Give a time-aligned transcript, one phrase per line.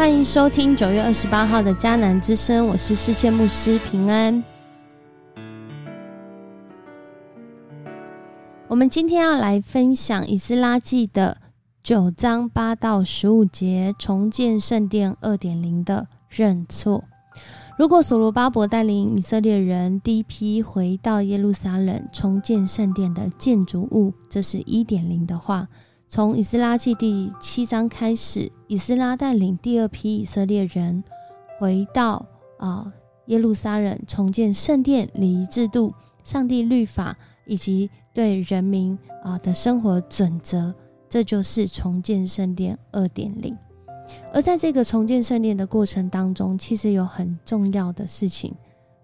[0.00, 4.42] 欢迎收听九月二十八号的迦南之声，我是世界牧师平安。
[8.66, 11.36] 我们今天要来分享以斯拉记的
[11.82, 17.04] 九章八到十五节，重建圣殿二点零的认错。
[17.76, 25.68] 如果所罗巴伯带领以色列人第一批回到耶路撒冷重建圣殿的建筑物，这是一点零的话。
[26.10, 31.04] 从以斯拉记第七章开始，以斯拉带领第二批以色列人
[31.56, 32.26] 回到
[32.58, 32.92] 啊
[33.26, 40.74] 耶路撒冷重建圣殿礼仪制度、上帝律法以及对人民啊的生活准则，
[41.08, 43.56] 这就是重建圣殿二点零。
[44.32, 48.52] 而在这个重建圣殿的过程当中，其实有很重要的事情，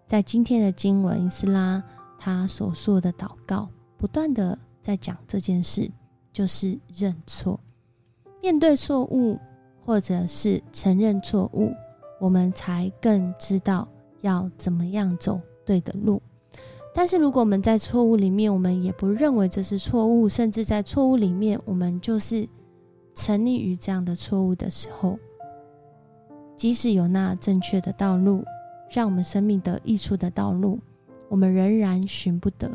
[0.09, 1.80] 在今天的经文，以斯拉
[2.18, 5.88] 他所说的祷告，不断的在讲这件事。
[6.37, 7.59] 就是认错，
[8.42, 9.38] 面对错误，
[9.87, 11.73] 或者是承认错误，
[12.20, 13.88] 我们才更知道
[14.20, 16.20] 要怎么样走对的路。
[16.95, 22.46] 但是，如果我们在错误里面，我们也不认为这是错误，甚至在错误里面，我们就是
[23.15, 25.18] 沉溺于这样的错误的时候，
[26.54, 28.45] 即使有那正确的道路，
[28.90, 30.78] 让我们生命得益处的道路，
[31.30, 32.71] 我们仍然寻不得，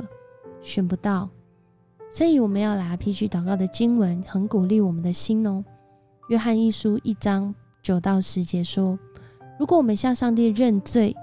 [0.63, 1.29] 寻不到。
[2.13, 5.63] 所以我们要来 RPG 祷告的经文，很鼓励我们的心哦。
[6.27, 8.99] 约翰一书一章九到十节说
[9.57, 11.15] ：“如果我们向上帝认罪，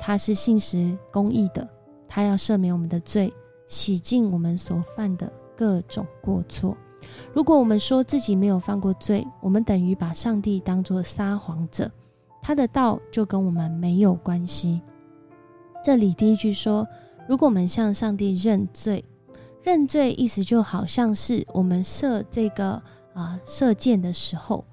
[0.00, 1.68] 他是信实公义的，
[2.06, 3.34] 他要赦免我们的罪，
[3.66, 6.76] 洗净我们所犯的各种过错。
[7.34, 11.90] 如果我们说自己没有犯过罪，我们等于把上帝当作撒谎者，
[12.40, 14.80] 他的道就跟我们没有关系。”
[15.82, 16.86] 这里第一句说
[17.28, 19.04] ：“如果我们向上帝认罪。”
[19.66, 22.80] 认罪意思就好像是我们射这个
[23.14, 24.64] 啊射箭的时候，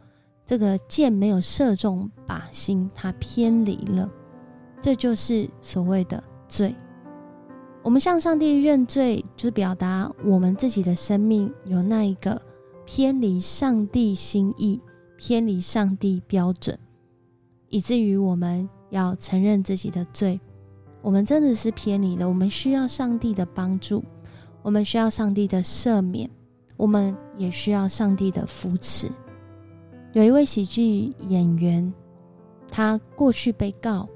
[0.45, 4.07] 这个箭没有射中靶心，它偏离了，
[4.79, 6.75] 这就是所谓的罪。
[7.81, 12.39] 我们向上帝认罪，就是表达我们自己的生命有那一个
[12.85, 14.79] 偏离上帝心意、
[15.17, 16.77] 偏离上帝标准，
[17.69, 20.39] 以至于我们要承认自己的罪。
[21.01, 24.03] 我们真的是偏离了，我们需要上帝的帮助。
[24.63, 26.27] 我们需要上帝的赦免，
[26.77, 29.11] 我们也需要上帝的扶持。
[30.13, 31.93] 有一位喜剧演员，
[32.69, 34.07] 他过去被告，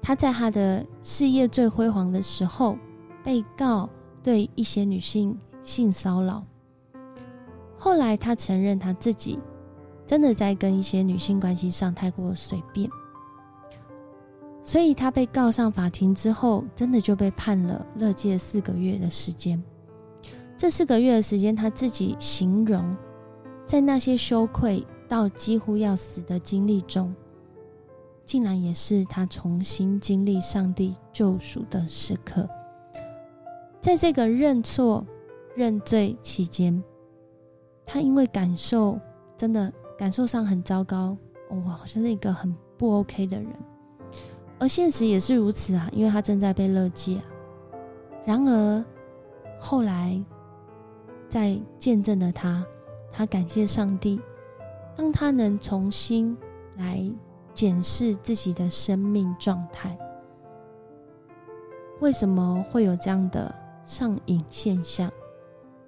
[0.00, 2.78] 他在他的事业最辉煌的时候，
[3.24, 3.90] 被告
[4.22, 6.44] 对一些女性性骚扰。
[7.78, 9.38] 后来他承认他自己
[10.06, 12.90] 真的在跟一些女性关系上太过随便。
[14.70, 19.60] 所以他被告上法庭之后，真的就被判了乐戒四个月的时间。
[20.56, 22.96] 这四个月的时间，他自己形容，
[23.66, 27.12] 在那些羞愧到几乎要死的经历中，
[28.24, 32.48] 竟然也是他重新经历上帝救赎的时刻。
[33.80, 35.04] 在这个认错、
[35.56, 36.80] 认罪期间，
[37.84, 39.00] 他因为感受
[39.36, 41.16] 真的感受上很糟糕，
[41.66, 43.48] 哇，好像是一个很不 OK 的人。
[44.60, 47.18] 而现实也是如此啊，因为他正在被勒戒。
[48.26, 48.84] 然而，
[49.58, 50.22] 后来
[51.28, 52.64] 在见证的他，
[53.10, 54.20] 他感谢上帝，
[54.94, 56.36] 当他能重新
[56.76, 57.02] 来
[57.54, 59.98] 检视自己的生命状态，
[62.00, 63.52] 为什么会有这样的
[63.86, 65.10] 上瘾现象？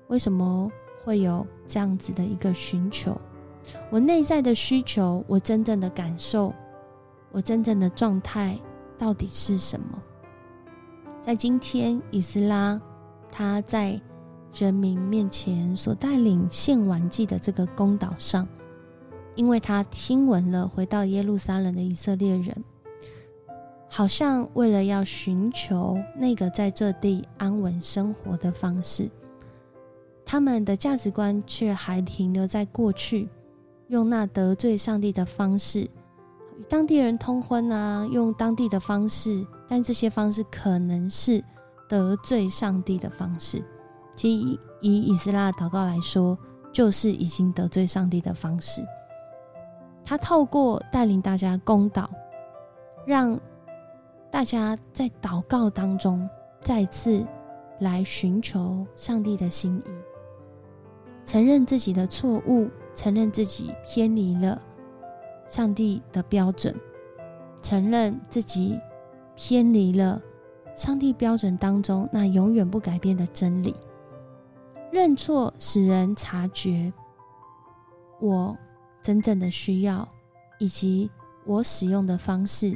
[0.08, 0.72] 为什么
[1.04, 3.14] 会有这样子的一个寻求？
[3.90, 6.54] 我内在的需求，我真正的感受。
[7.32, 8.58] 我真正的状态
[8.98, 10.00] 到底是什么？
[11.20, 12.80] 在今天，以斯拉
[13.30, 14.00] 他在
[14.54, 18.46] 人民面前所带领献完祭的这个公岛上，
[19.34, 22.64] 因为他听闻了回到耶路撒冷的以色列人，
[23.88, 29.08] 好像为了要寻求那个在这地安稳生活的方式，
[30.24, 33.28] 他们的价值观却还停留在过去，
[33.88, 35.88] 用那得罪上帝的方式。
[36.58, 41.42] 与当地人通婚啊，用当地的方式，但这些方式可能是
[41.88, 43.62] 得罪上帝的方式。
[44.14, 46.38] 其实以以以斯拉的祷告来说，
[46.72, 48.84] 就是已经得罪上帝的方式。
[50.04, 52.06] 他透过带领大家公祷，
[53.06, 53.38] 让
[54.30, 56.28] 大家在祷告当中
[56.60, 57.24] 再次
[57.78, 59.90] 来寻求上帝的心意，
[61.24, 64.60] 承认自己的错误，承认自己偏离了。
[65.52, 66.74] 上帝的标准，
[67.62, 68.80] 承认自己
[69.36, 70.18] 偏离了
[70.74, 73.76] 上帝标准当中那永远不改变的真理。
[74.90, 76.90] 认错使人察觉
[78.18, 78.56] 我
[79.02, 80.08] 真正的需要，
[80.58, 81.10] 以及
[81.44, 82.74] 我使用的方式，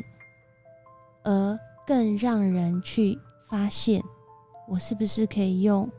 [1.25, 3.19] 而更让人去
[3.49, 4.03] 发现，
[4.69, 5.91] 我是不是可以用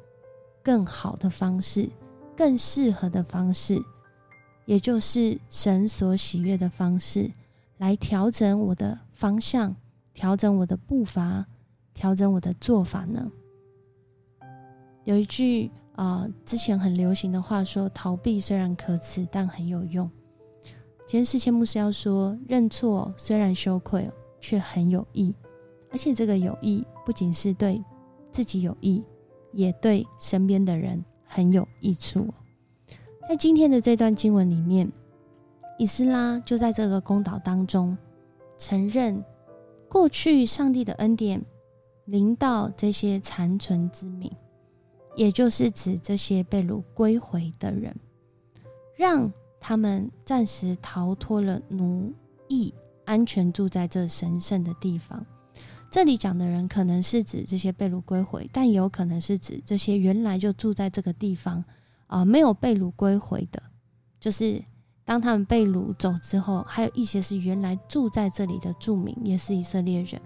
[0.64, 1.90] 更好的方式、
[2.36, 3.82] 更适合的方式，
[4.68, 7.32] 也就是神所喜悦的方式，
[7.78, 9.74] 来调整我的方向，
[10.14, 11.46] 调整我的步伐，
[11.94, 13.32] 调整我的做法呢？
[15.06, 20.06] 有一句啊，之前很流行的话说：“逃避虽然可耻，但很有用。”
[21.08, 24.12] 今天世谦牧师要说，认错虽然羞愧，
[24.42, 25.34] 却很有益，
[25.90, 27.82] 而且这个有益不仅是对
[28.34, 29.02] 自己有益，
[29.54, 32.28] 也对身边的人很有益处。
[33.28, 34.90] 在今天的这段经文里面，
[35.78, 37.98] 以斯拉就在这个公岛当中
[38.58, 39.22] 承认，
[39.90, 41.44] 过去上帝的恩典
[42.06, 44.32] 临到这些残存之民。
[45.18, 47.94] 也就是指这些被掳归回的人，
[48.96, 49.30] 让
[49.60, 52.14] 他们暂时逃脱了奴
[52.48, 55.26] 役，安全住在这神圣的地方。
[55.90, 61.66] 这里讲的人可能是指这些被掳归回，但也有可能是指这些原来就住在这个地方
[62.08, 63.62] 啊，没有被掳归回的，
[64.20, 64.62] 就是
[65.06, 70.22] 当他们被掳走之后，还有一些是原来住在这里的住民，也是以色列人。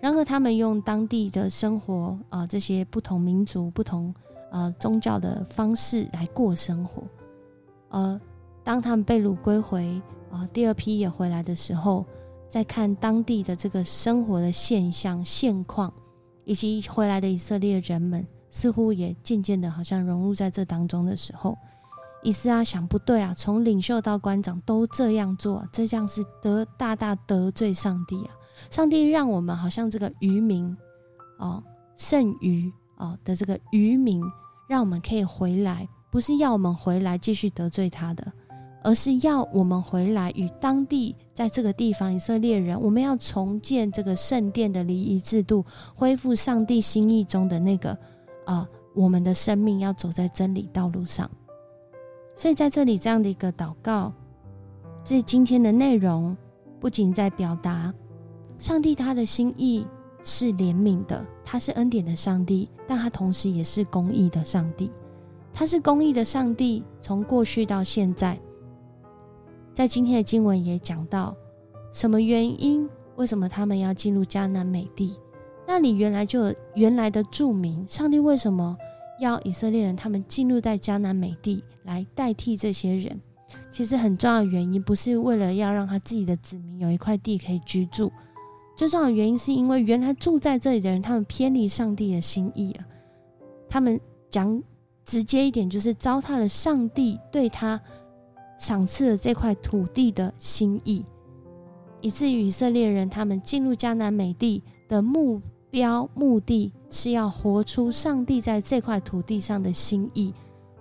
[0.00, 4.14] 然而，他们用当地的生活啊，这些不同民族、不同
[4.50, 7.02] 呃宗教的方式来过生活。
[7.88, 8.20] 呃，
[8.62, 10.00] 当他们被掳归回
[10.30, 12.06] 啊，第二批也回来的时候，
[12.48, 15.92] 再看当地的这个生活的现象、现况，
[16.44, 21.56] 以及回来的以色列人们似乎也渐渐的，好像融入在这当中的时候，
[22.22, 28.30] 以斯拉想：不对啊，从领袖到官长都这样做，这样是得大大得罪上帝啊！
[28.70, 30.76] 上帝让我们好像这个渔民，
[31.38, 31.62] 哦，
[31.96, 34.20] 剩余哦的这个渔民，
[34.68, 38.32] 让我们可以回来，不是要我们回来继续得罪他的，
[38.82, 45.64] 而是要我们回来与当地在这个地方以色列人，我们要重建这个圣殿的礼仪制度，
[45.94, 47.96] 恢复上帝心意中的那个
[48.48, 51.30] 啊，我们的生命要走在真理道路上。
[52.34, 54.10] 所以在这里这样的一个祷告，
[55.04, 56.34] 这今天的内容
[56.80, 57.92] 不仅在表达。
[58.58, 59.86] 上帝他的心意
[60.22, 64.90] 是怜悯的，他是恩典的上帝，但他同时也是公义的上帝。
[65.52, 68.40] 他是公义的上帝，从过去到现在，
[69.74, 71.36] 在今天的经文也讲到，
[71.92, 72.88] 什么原因？
[73.16, 75.18] 为什么他们要进入迦南美地？
[75.70, 78.74] 那里原来就原来的著名，上帝为什么
[79.20, 83.20] 要以色列人他们进入在迦南美地来代替这些人？
[83.70, 88.10] 其实很重要的原因，不是为了要让他自己的子民有一块地可以居住。
[88.78, 92.86] 最重要的原因是因为原来住在这里的人，他们偏离上帝的心意啊。
[93.68, 94.00] 他们
[94.30, 94.62] 讲
[95.04, 97.78] 直接一点，就是糟蹋了上帝对他
[98.58, 101.04] 赏赐的这块土地的心意，
[102.00, 110.32] 以至于以色列人他们进入迦南美地的目标目的是要活出上帝在这块土地上的心意，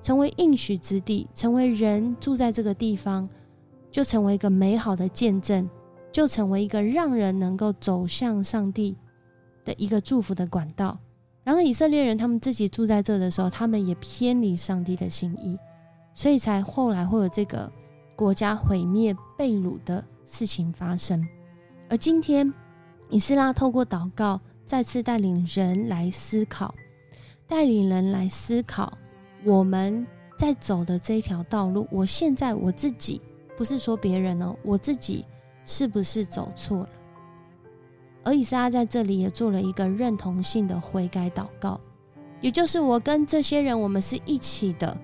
[0.02, 3.28] 成为应许之地，成为人住在这个地方，
[3.92, 5.70] 就成为一个美好的见证。
[6.10, 8.98] 就成为一个让人能够走向上帝
[9.64, 10.98] 的一个祝福的管道。
[11.44, 15.60] 然而，以色列人他们自己住在这的时候，他们也偏离上帝的心意，
[16.16, 17.72] 所以才后来会有这个
[18.16, 21.24] 国家毁灭、被掳的事情发生。
[21.88, 22.52] 而今天，
[23.10, 26.76] 以斯拉透过祷告，再次带领人来思考，
[27.48, 28.96] 带领人来思考
[29.44, 30.06] 我们
[30.38, 31.88] 在走的这一条道路。
[31.90, 33.20] 我现在我自己
[33.58, 35.26] 不是说别人哦，我自己。
[35.70, 36.90] 是不是走错了？
[38.24, 41.78] 而以撒在这里也做了一个认同性的悔改祷告，
[42.40, 44.98] 也就是我跟这些人，我们是一起的，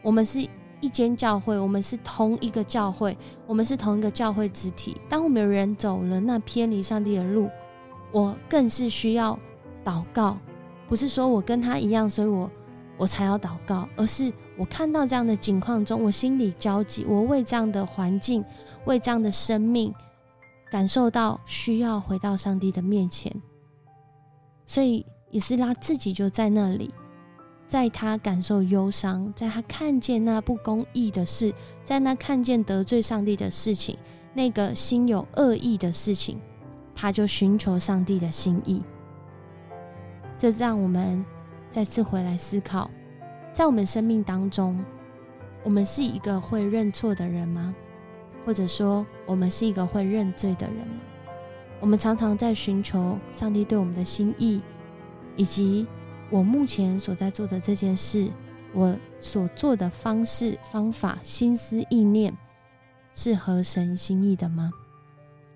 [0.00, 0.40] 我们是
[0.80, 3.14] 一间教会，我们是同一个教会，
[3.46, 4.98] 我们是同一个教会肢体。
[5.10, 7.50] 当我们人走了那偏离上帝的路，
[8.12, 9.38] 我更是需要
[9.84, 10.38] 祷告，
[10.88, 12.50] 不是说我跟他一样，所以我
[12.96, 18.44] 我才要祷告，而是我看到这样的境况中，我心里焦急，我为这样的环境。
[18.84, 19.92] 为这样的生命
[20.70, 23.30] 感受到需要回到上帝的面前，
[24.66, 26.94] 所以以斯拉自己就在那里，
[27.66, 31.52] 在他感受忧伤，在他看见那不公义的事，
[31.84, 33.94] 在那看见得罪上帝的事情，
[34.32, 36.40] 那个心有恶意的事情，
[37.00, 38.82] 他就寻求上帝的心意。
[40.36, 41.24] 这让我们
[41.70, 42.90] 再次回来思考，
[43.52, 44.84] 在我们生命当中，
[45.62, 47.72] 我们是一个会认错的人吗？
[48.44, 50.94] 或者说，我们是一个会认罪的人吗？
[51.78, 54.60] 我们常常在寻求上帝对我们的心意，
[55.36, 55.86] 以及
[56.30, 58.28] 我目前所在做的这件事，
[58.72, 62.36] 我所做的方式、方法、心思、意念，
[63.14, 64.72] 是合神心意的吗？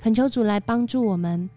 [0.03, 1.49] 恳求主来帮助我们。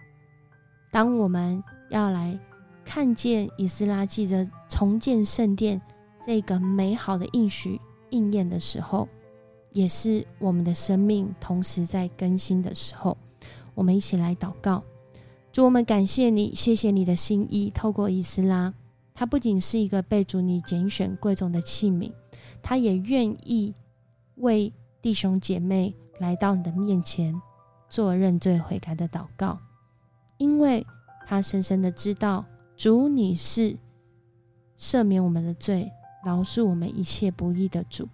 [0.92, 2.40] 当我们要来
[2.86, 5.82] 看见以斯拉记着重建圣殿
[6.24, 9.10] 这个美好的应许应验的时候，
[9.72, 13.18] 也是我们的生命同时在更新的时候。
[13.74, 14.84] 我们一起来祷告，
[15.52, 18.72] 主，我们感谢你，谢谢你的心意，透过以斯拉，
[19.16, 22.12] 他不仅是一个被主你拣选贵重的器皿，
[22.62, 23.74] 他也愿意
[24.36, 24.72] 为
[25.02, 27.36] 弟兄姐妹来到你的面前
[27.96, 29.58] 做认罪悔改的祷告，
[30.38, 30.86] 因为
[31.25, 32.44] 他深深的知道，
[32.75, 33.78] 主你是
[34.78, 35.90] 赦免我们的罪、
[36.25, 38.06] 饶恕我们一切不义的主，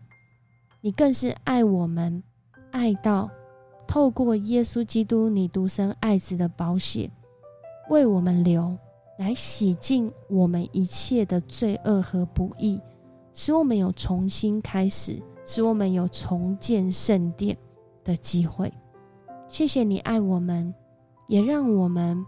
[0.81, 2.21] 你更是爱我们，
[2.69, 3.27] 爱到。
[3.88, 7.09] 透过耶稣基督，你独生爱子的宝血，
[7.89, 8.77] 为我们流，
[9.17, 12.79] 来洗净我们一切的罪恶和不义，
[13.33, 17.57] 使我们有重新开始，使我们有重建圣殿
[18.03, 18.71] 的机会。
[19.51, 20.74] 谢谢你爱我们，
[21.27, 22.25] 也让我们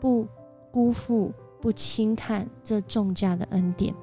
[0.00, 0.26] 不
[0.72, 3.94] 辜负、不轻看这重价的恩典，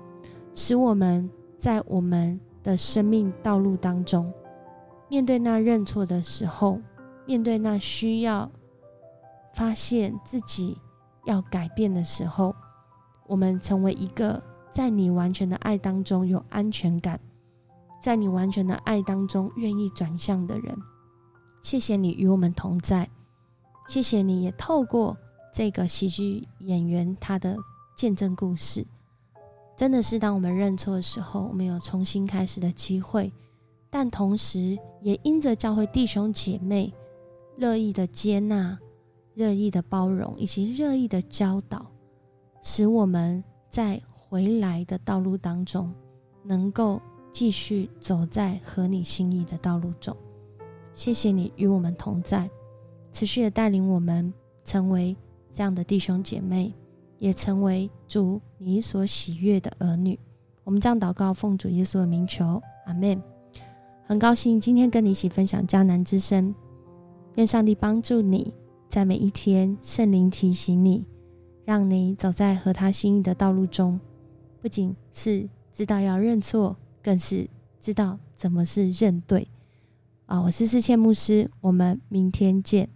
[0.56, 4.32] 使我们在我们的生命道路当中，
[5.10, 6.80] 面对那认错的时候。
[7.25, 8.50] 面对那需要
[9.54, 10.78] 发现自己
[11.25, 12.56] 要改变的时候，
[13.28, 17.20] 我们成为一个在你完全的爱当中有安全感，
[18.01, 20.74] 在你完全的爱当中愿意转向的人。
[21.62, 23.10] 谢谢你与我们同在，
[23.88, 25.18] 谢谢你也透过
[25.53, 27.58] 这个喜剧演员他的
[27.96, 28.86] 见证故事，
[29.77, 33.32] 真的是当我们认错的时候，我们有重新开始的机会，
[33.89, 36.94] 但同时也因着教会弟兄姐妹。
[37.58, 38.80] 乐意的接纳、
[39.36, 41.86] 热意的包容以及热意的教导，
[42.63, 45.94] 使我们在回来的道路当中，
[46.44, 47.00] 能够
[47.32, 50.15] 继续走在合你心意的道路中。
[50.93, 52.50] 谢谢你与我们同在，
[53.12, 54.33] 持续的带领我们
[54.63, 55.15] 成为
[55.50, 56.74] 这样的弟兄姐妹，
[57.17, 60.19] 也成为主你所喜悦的儿女。
[60.63, 63.21] 我们这样祷告，奉主耶稣的名求，阿门。
[64.05, 66.53] 很高兴今天跟你一起分享迦南之声。
[67.36, 68.53] 愿上帝帮助你，
[68.89, 71.05] 在每一天，圣灵提醒你，
[71.63, 73.98] 让你走在合他心意的道路中，
[74.62, 79.48] 不仅是知道要认错，更是知道怎么是认对。
[80.31, 82.88] 啊，我是世谦牧师，我们明天见。